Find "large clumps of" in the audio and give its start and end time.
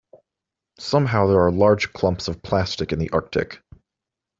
1.51-2.41